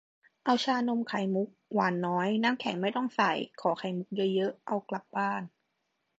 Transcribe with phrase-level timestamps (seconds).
[0.45, 5.41] เอาชานมไข่มุก หวานน้อย น้ำแข็งไม่ต้องใส่ ขอไข่มุกเยอะ ๆ เอากลับบ้าน